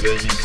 baby. 0.00 0.37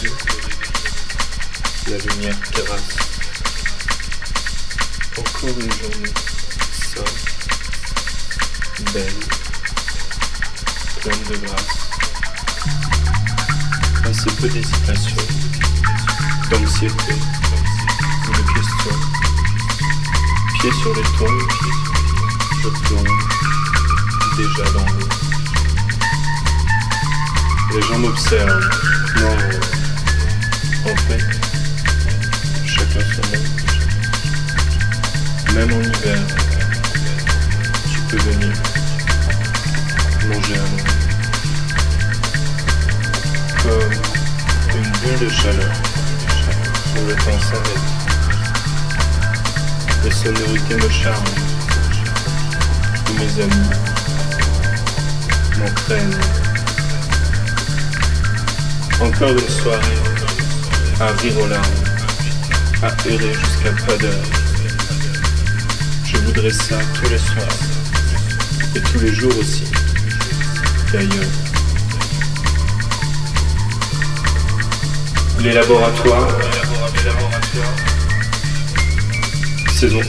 saison. 79.84 80.00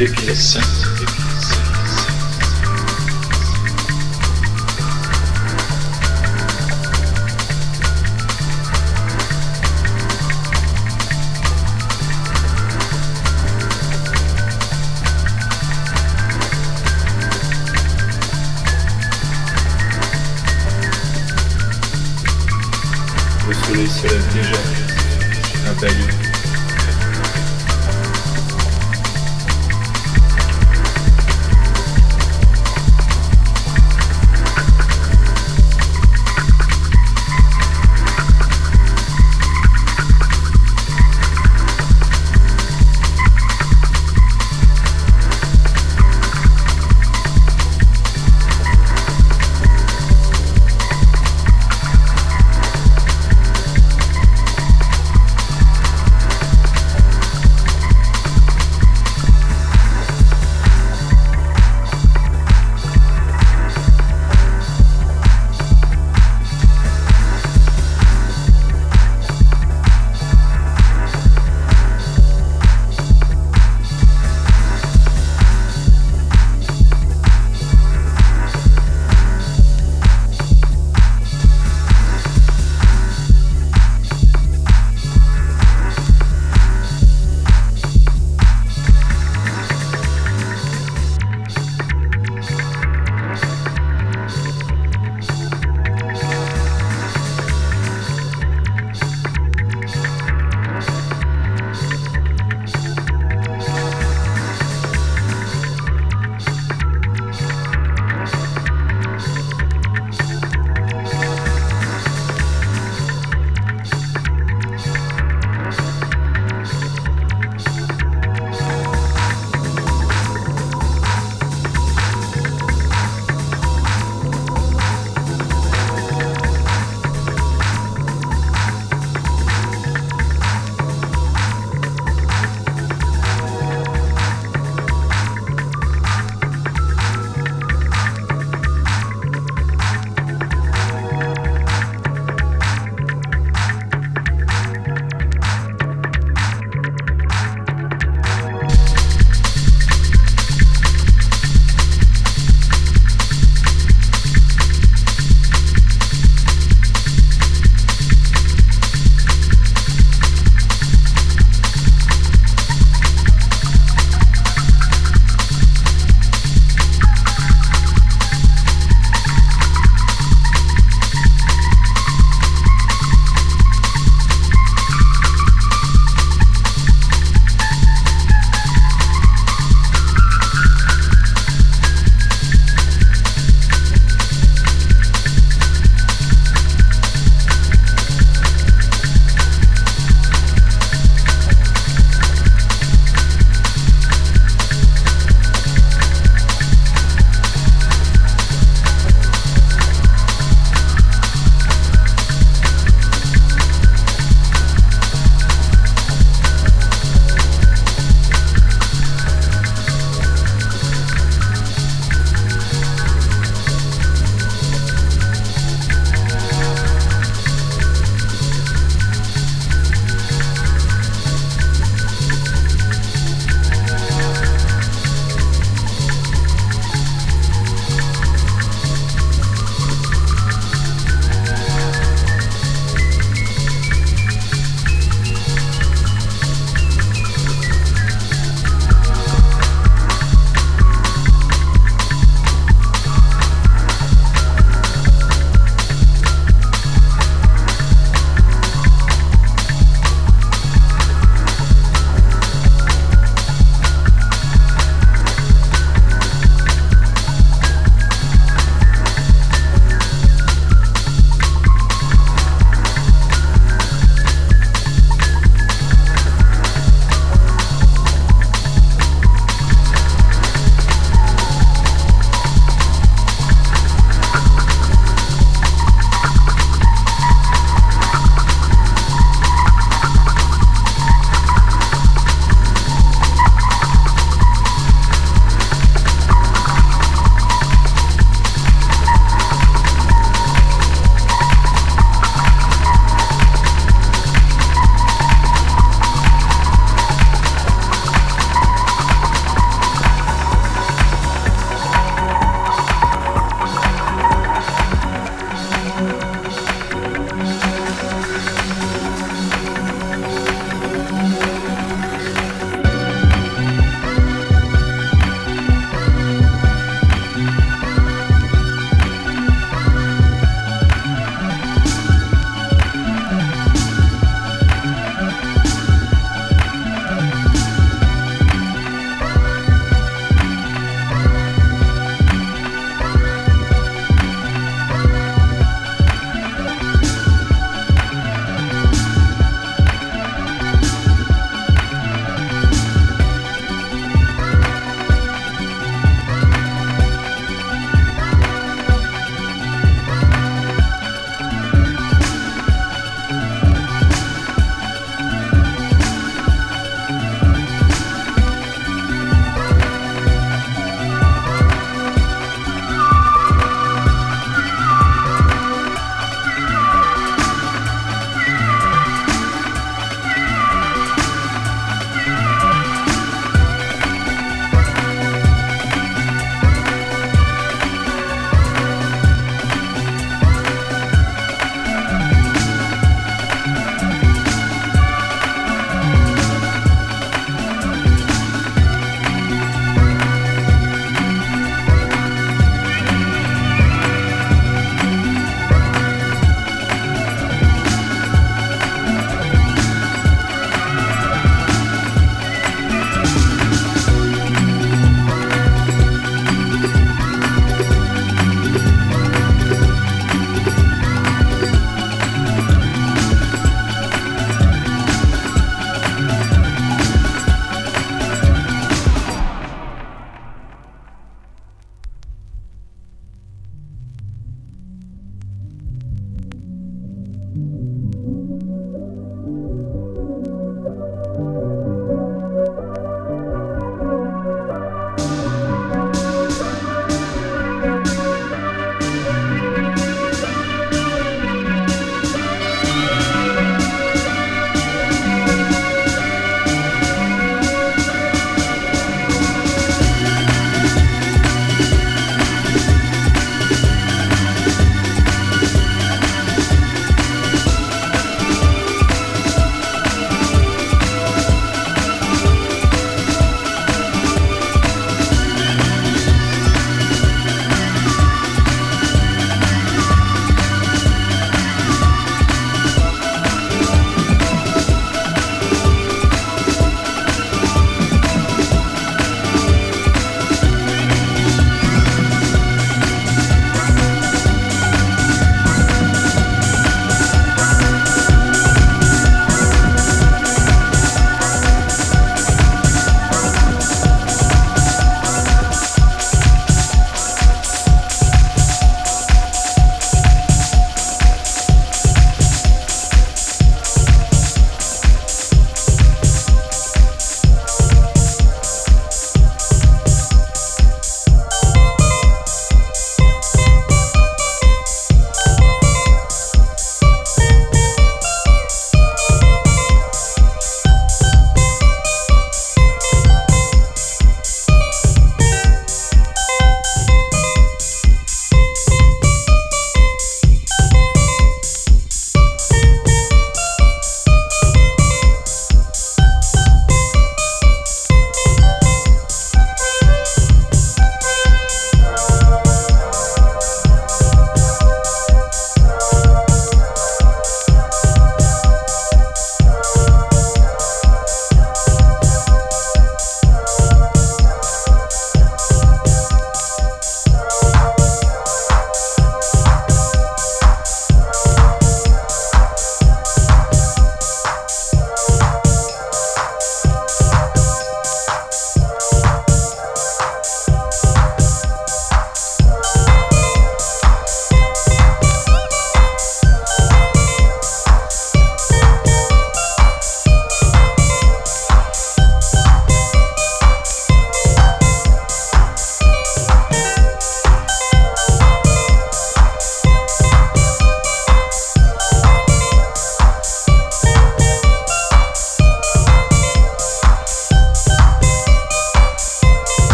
Épisode 0.00 0.36
Le 23.48 23.54
soleil 23.54 23.86
se 23.86 24.02
lève 24.08 24.24
déjà 24.34 25.70
à 25.70 25.74
Bali. 25.80 26.15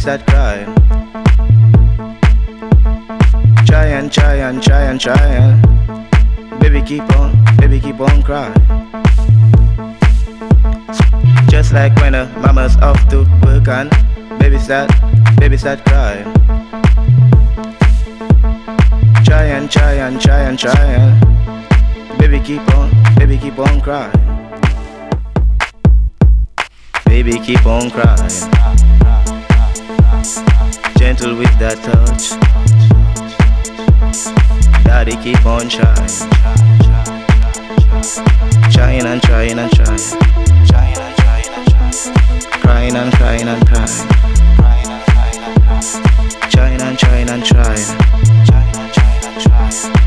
Baby 0.00 0.16
start 0.16 0.26
crying. 0.26 0.74
Trying, 3.66 4.08
trying, 4.10 4.60
trying, 4.60 4.98
trying. 4.98 6.58
Baby 6.60 6.82
keep 6.82 7.02
on, 7.16 7.44
baby 7.58 7.80
keep 7.80 8.00
on 8.00 8.22
crying. 8.22 8.54
Just 11.48 11.72
like 11.72 11.94
when 11.96 12.14
a 12.14 12.26
mama's 12.38 12.76
off 12.78 13.08
to 13.08 13.26
work 13.44 13.68
and 13.68 13.90
baby 14.38 14.58
start, 14.58 14.90
baby 15.38 15.56
start 15.58 15.84
crying. 15.84 16.32
Trying, 19.24 19.68
trying, 19.68 20.18
trying, 20.18 20.56
trying. 20.56 21.20
Baby 22.18 22.40
keep 22.40 22.66
on, 22.74 22.90
baby 23.16 23.36
keep 23.36 23.58
on 23.58 23.80
crying. 23.80 24.12
Baby 27.04 27.38
keep 27.40 27.66
on 27.66 27.90
crying. 27.90 28.79
Gentle 30.98 31.34
with 31.34 31.58
that 31.58 31.78
touch. 31.82 32.36
Daddy 34.84 35.16
keep 35.16 35.46
on 35.46 35.68
trying. 35.68 36.08
Trying 38.70 39.06
and 39.06 39.22
trying 39.22 39.58
and 39.58 39.72
trying. 39.72 39.98
Trying 40.66 40.98
and 40.98 41.16
trying 41.16 41.48
and 41.56 41.68
trying. 41.70 41.92
Crying 42.60 42.96
and 42.96 43.12
crying 43.14 43.48
and 43.48 43.66
crying. 43.66 44.08
Trying 46.50 46.80
and 46.82 46.98
trying 46.98 47.28
and 47.30 47.44
trying. 47.44 47.86
Trying 48.44 48.76
and 48.76 48.92
trying 48.92 49.24
and 49.24 49.40
trying. 49.40 49.99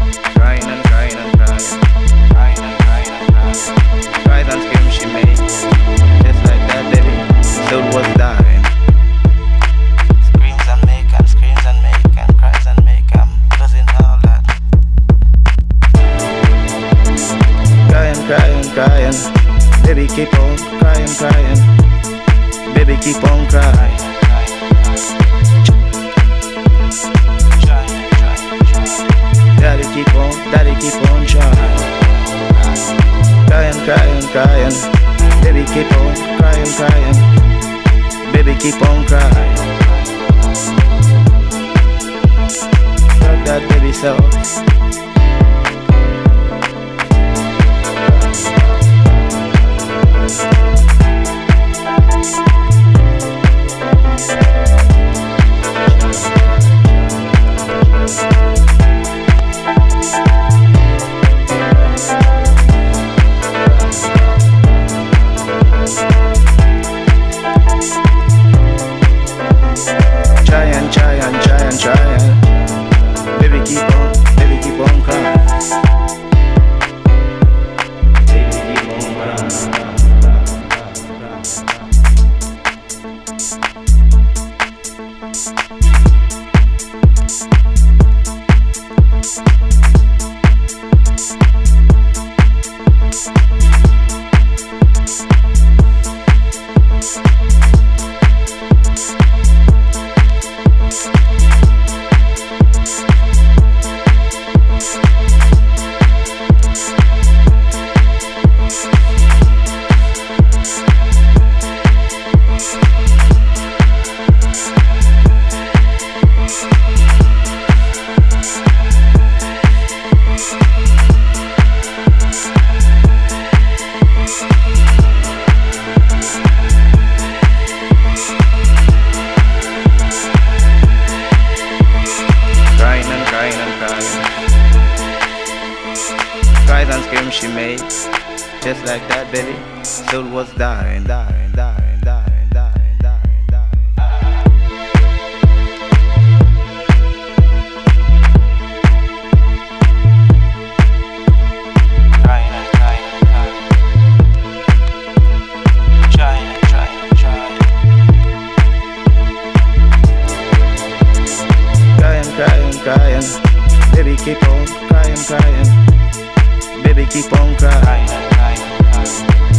Baby, 166.95 167.09
keep 167.09 167.33
on 167.33 167.55
crying. 167.57 169.52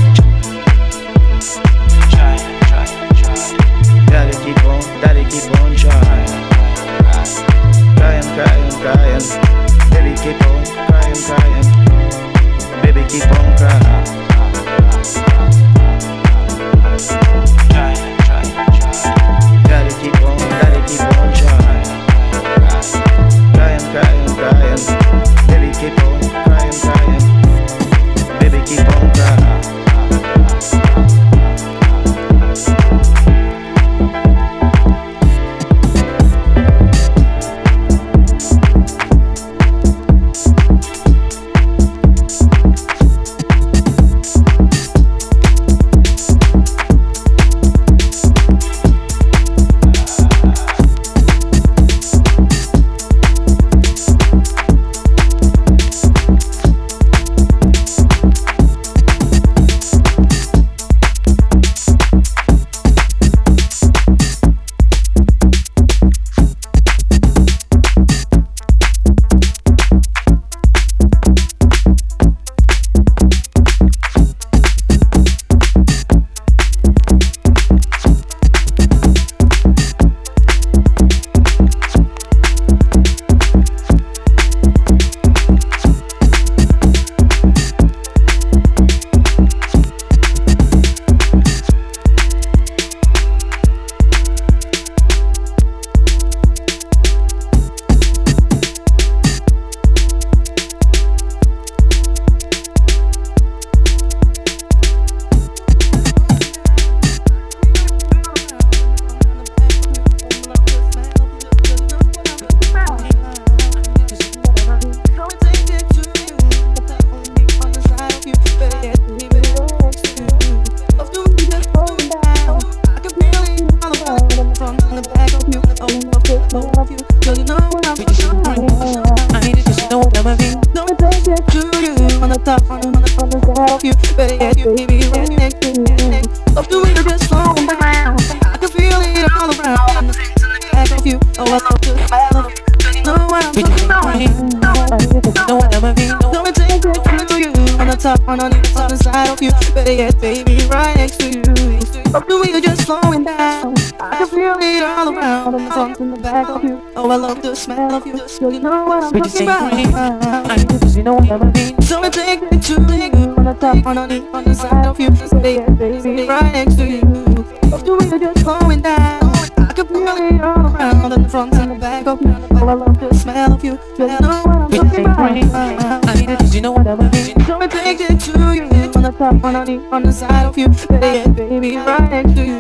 Of 157.77 158.07
you. 158.07 158.15
Know 158.61 158.85
what 158.85 159.03
I'm 159.03 159.13
talking 159.21 159.43
about. 159.43 159.71
To 159.73 160.89
you 160.97 161.03
know 161.03 161.15
what 161.15 161.31
I 161.31 161.51
mean. 161.51 161.83
So 161.83 162.03
I 162.03 162.09
take 162.09 162.41
it 162.43 162.63
to 162.63 162.75
you. 162.75 163.35
On 163.35 163.45
the 163.45 163.55
top, 163.59 163.85
underneath, 163.85 164.33
on 164.33 164.45
the 164.45 164.55
side 164.55 164.87
of 164.87 165.01
you. 165.01 165.11
Baby, 165.43 166.29
right 166.29 166.53
next 166.53 166.77
to 166.77 166.85
you. 166.87 167.01
The 167.01 167.97
wheel 167.99 168.19
just 168.19 168.41
slowing 168.43 168.81
down. 168.81 169.25
I 169.59 169.73
can 169.75 169.87
feel 169.89 170.07
it 170.07 170.41
all 170.41 170.73
around. 170.73 171.13
And 171.13 171.25
the 171.25 171.29
front 171.29 171.55
and 171.55 171.73
the 171.73 171.75
back 171.75 172.07
of 172.07 172.21
you. 172.23 172.37
Oh, 172.53 172.69
I 172.69 172.75
love 172.75 173.01
the 173.01 173.13
smell 173.13 173.53
of 173.53 173.65
you. 173.65 173.79
You 173.99 174.07
know 174.07 174.43
what 174.45 174.57
I'm 174.57 174.71
talking 174.71 175.05
about. 175.05 176.07
I 176.07 176.15
need 176.15 176.39
to 176.39 176.47
you 176.47 176.61
know 176.61 176.73
what 176.73 176.87
I 176.87 176.95
mean. 176.95 177.45
So 177.45 177.61
I 177.61 177.67
take 177.67 178.01
it 178.01 178.21
to 178.21 178.55
you. 178.55 178.63
On 178.95 179.03
the 179.03 179.11
top, 179.19 179.43
underneath, 179.43 179.93
on 179.93 180.03
the 180.05 180.13
side 180.13 180.47
of 180.47 180.57
you. 180.57 180.69
Yet, 180.91 181.35
baby, 181.35 181.77
right 181.77 182.09
next 182.09 182.35
to 182.37 182.45
you. 182.45 182.59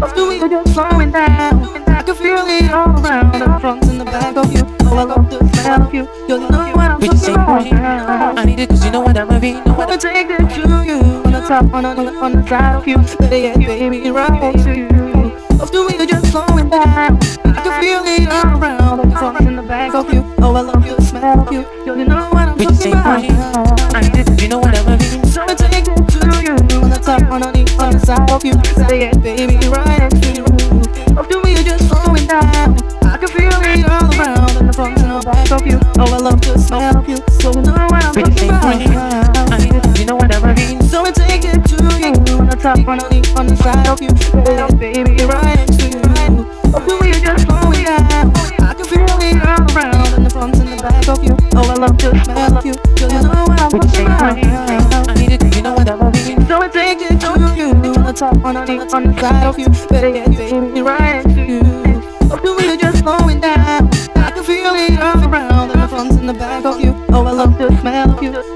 Up 0.00 0.14
the 0.14 0.24
wheel 0.24 0.48
just 0.48 0.72
slowing 0.72 1.10
down. 1.10 1.66
I 1.88 2.02
can 2.02 2.14
feel 2.14 2.46
it 2.46 2.70
all 2.70 3.00
around. 3.00 3.32
The 3.32 3.58
front 3.60 3.84
and 3.86 3.95
the 3.95 3.95
back 4.20 4.36
of 4.36 4.52
you. 4.52 4.62
Oh, 4.80 4.96
I 4.96 5.04
love 5.04 5.30
the 5.30 5.38
smell 5.60 5.82
of 5.82 5.94
you. 5.94 6.08
You 6.28 6.38
know 6.38 6.72
what 6.74 6.90
I'm 6.90 7.00
talking 7.00 7.72
about. 7.74 8.38
I 8.38 8.44
need 8.44 8.60
it 8.60 8.68
cause 8.68 8.84
you 8.84 8.90
know 8.90 9.00
what 9.00 9.16
I 9.16 9.38
mean. 9.38 9.62
Know 9.64 9.74
what 9.74 9.90
I 9.90 9.96
take 9.96 10.30
it 10.30 10.48
to 10.56 10.62
you. 10.88 11.00
On 11.24 11.32
the 11.32 11.40
top, 11.46 11.74
on 11.74 11.82
the, 11.82 12.14
on 12.24 12.32
the 12.32 12.46
side 12.48 12.76
of 12.76 12.86
you. 12.88 12.96
Yet, 13.30 13.58
baby, 13.58 14.10
right 14.10 14.54
to 14.64 14.72
you. 14.74 14.86
Up 15.60 15.70
the 15.70 15.84
wheel 15.86 16.06
just 16.06 16.30
slowing 16.32 16.68
down. 16.70 17.18
I 17.44 17.60
can 17.64 17.72
feel 17.82 18.02
it 18.04 18.28
all 18.28 18.58
around. 18.58 19.10
The 19.10 19.16
front 19.18 19.40
in 19.40 19.56
the 19.56 19.62
back 19.62 19.94
of 19.94 20.12
you. 20.12 20.22
Oh, 20.38 20.54
I 20.54 20.60
love 20.60 20.82
the 20.82 21.02
smell 21.02 21.40
of 21.40 21.52
you. 21.52 21.66
You 21.84 22.04
know 22.04 22.28
what 22.32 22.48
I'm 22.48 22.58
talking 22.58 22.92
about. 22.92 23.94
I 23.94 24.00
need 24.00 24.16
it 24.16 24.26
cause 24.26 24.42
you 24.42 24.48
know 24.48 24.58
what 24.58 24.76
I 24.76 24.96
mean. 24.96 25.24
So 25.26 25.42
I 25.42 25.54
take 25.54 25.84
it 25.84 25.84
to 25.84 26.18
you 26.42 26.56
on 26.82 26.90
the 26.90 27.00
top, 27.02 27.22
underneath, 27.22 27.78
on 27.78 27.92
the 27.92 28.00
side 28.00 28.30
of 28.30 28.44
you. 28.44 28.54
It, 28.88 29.20
baby, 29.22 29.35
of 35.52 35.66
you. 35.66 35.78
Oh, 35.98 36.12
I 36.12 36.18
love 36.18 36.40
the 36.40 36.58
smell 36.58 37.04
you. 37.06 37.18
So 37.40 37.54
you 37.54 37.62
know 37.62 37.86
what 37.86 38.04
I'm 38.04 38.14
talking 38.14 38.48
about. 38.48 39.52
I 39.52 39.58
need 39.58 39.74
it 39.74 39.98
you 39.98 40.04
know 40.06 40.16
what 40.16 40.34
I 40.34 40.54
mean. 40.54 40.82
So 40.82 41.04
I 41.04 41.10
take 41.10 41.44
it 41.44 41.64
to 41.70 41.76
you 41.98 42.38
on 42.38 42.46
the 42.48 42.56
top, 42.56 42.78
on 42.78 43.00
underneath, 43.00 43.36
on 43.38 43.46
the 43.46 43.56
side 43.56 43.86
of 43.86 44.00
you. 44.02 44.10
It, 44.10 44.78
baby, 44.78 45.24
right 45.24 45.56
next 45.56 45.78
to 45.80 45.88
you. 45.88 46.00
Oh, 46.74 46.82
the 46.82 46.98
wheel 46.98 47.18
just 47.20 47.46
slowing 47.46 47.84
down. 47.84 48.32
I 48.58 48.74
can 48.74 48.86
feel 48.86 49.06
it 49.06 49.42
all 49.46 49.66
around 49.70 50.14
in 50.14 50.24
the 50.24 50.30
front 50.30 50.56
and 50.56 50.68
the 50.68 50.82
back 50.82 51.08
of 51.08 51.22
you. 51.22 51.36
Oh, 51.54 51.70
I 51.70 51.74
love 51.74 51.98
the 51.98 52.10
smell 52.24 52.62
you. 52.66 52.74
You 52.98 53.06
know 53.22 53.44
what 53.46 53.60
I'm 53.60 53.70
talking 53.70 54.06
about. 54.06 55.08
I 55.08 55.14
need 55.14 55.32
it 55.32 55.56
you 55.56 55.62
know 55.62 55.74
what 55.74 55.88
I 55.88 55.94
mean. 56.10 56.46
So 56.46 56.60
I 56.60 56.68
take 56.68 56.98
it 57.00 57.20
to 57.20 57.54
you 57.56 57.70
on 57.70 58.04
the 58.04 58.12
top, 58.12 58.36
on 58.44 58.56
underneath, 58.56 58.92
on 58.92 59.04
the 59.04 59.20
side 59.20 59.46
of 59.46 59.58
you. 59.58 59.68
Better 59.88 60.08
yet, 60.08 60.25
you. 67.36 67.42
I 67.42 67.44
love 67.44 67.58
the 67.58 67.80
smell 67.80 68.10
of 68.10 68.22
you. 68.22 68.55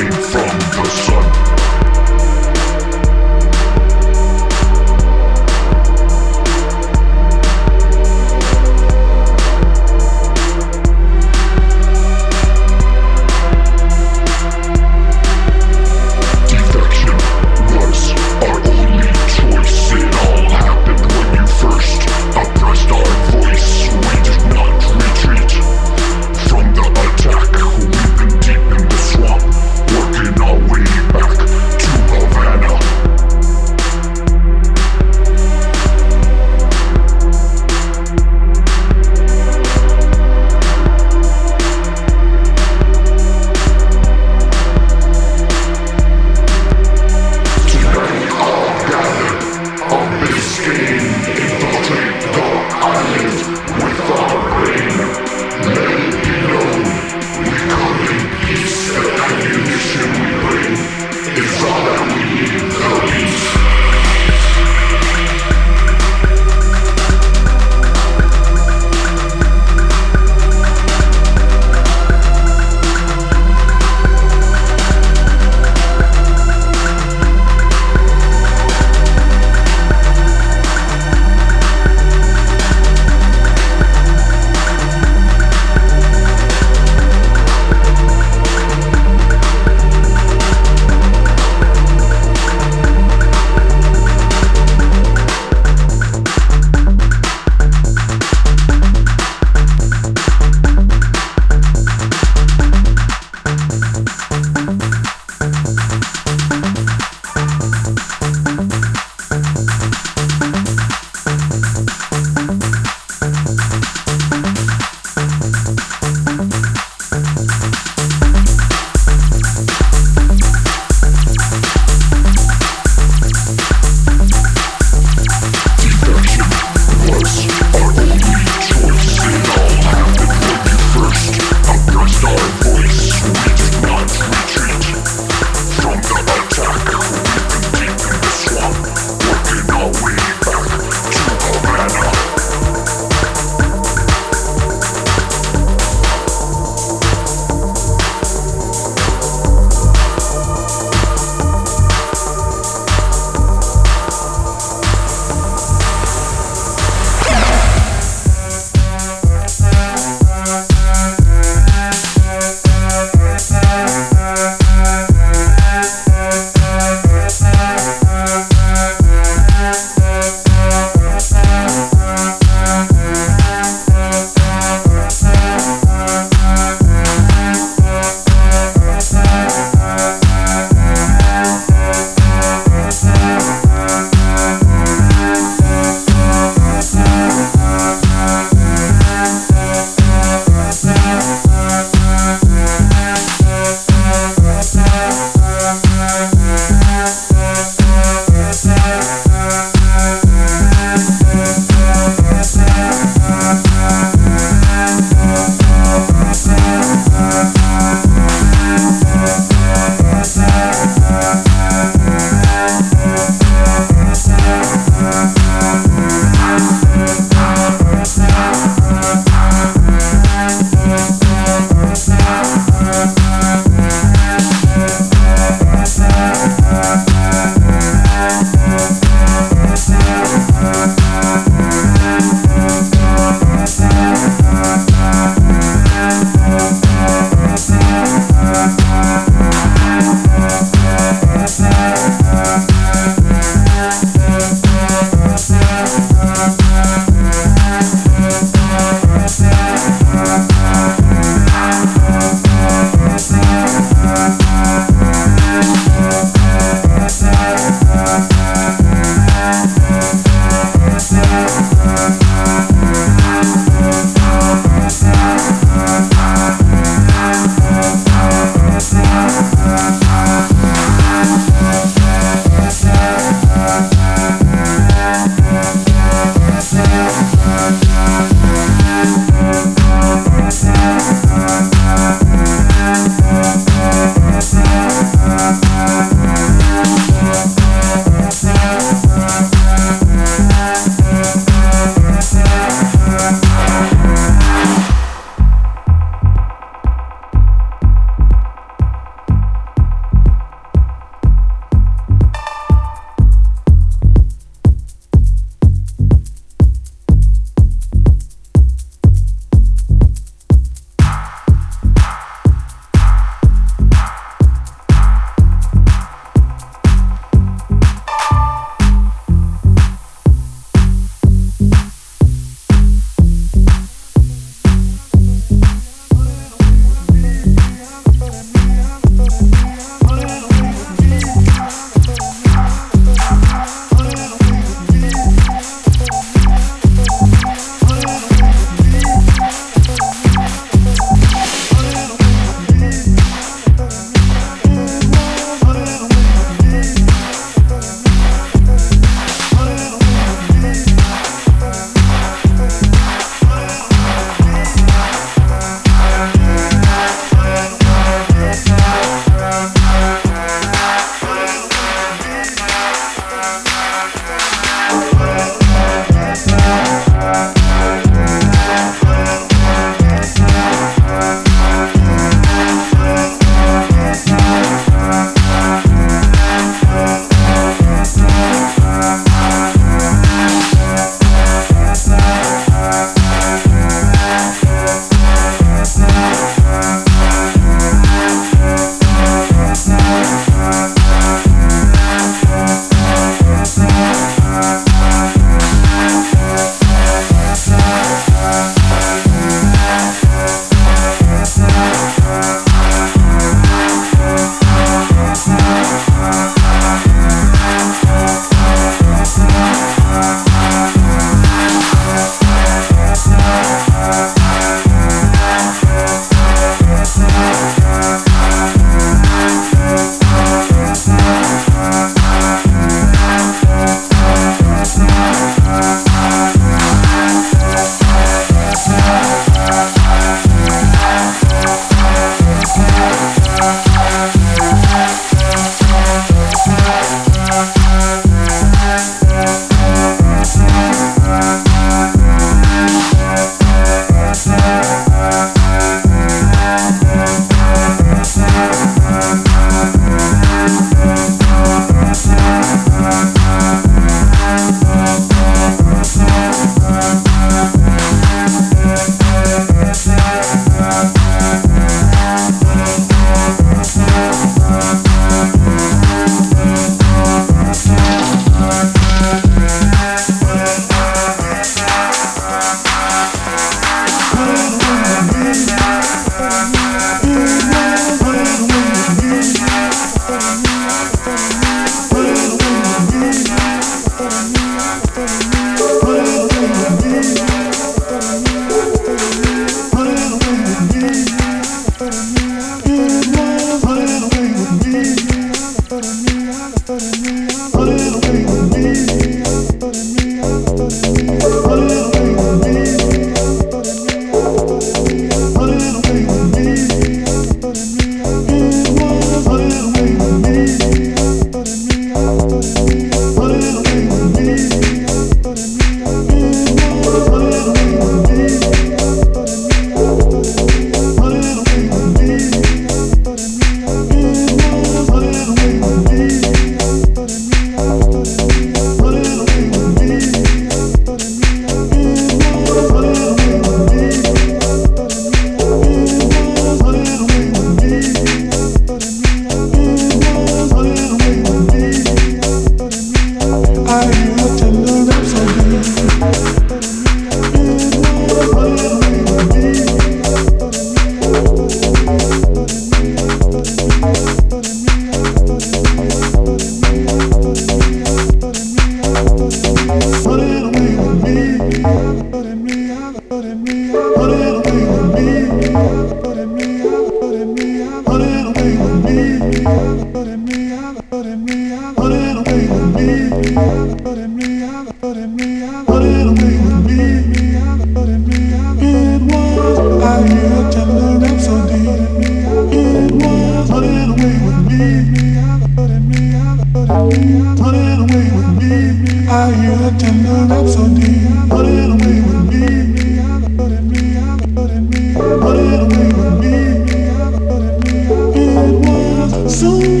So. 599.61 600.00